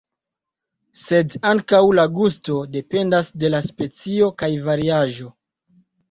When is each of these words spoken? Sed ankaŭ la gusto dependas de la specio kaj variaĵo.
Sed 0.99 1.33
ankaŭ 1.49 1.81
la 1.99 2.05
gusto 2.15 2.55
dependas 2.75 3.29
de 3.43 3.51
la 3.55 3.59
specio 3.67 4.31
kaj 4.41 4.49
variaĵo. 4.69 5.29